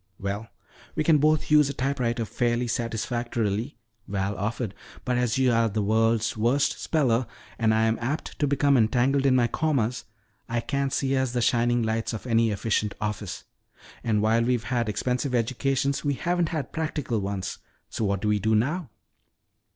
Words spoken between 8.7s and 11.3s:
entangled in my commas, I can't see